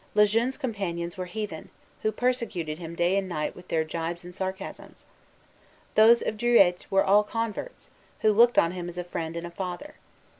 [0.15, 1.69] Le Jeune's companions were heathen,
[2.01, 5.05] who persecuted him day and night with their gibes and sarcasms.
[5.93, 7.91] Those of Druilletes were all converts,
[8.21, 9.93] who looked on him as a friend and a father.